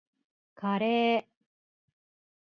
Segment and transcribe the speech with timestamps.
[0.55, 1.27] カレー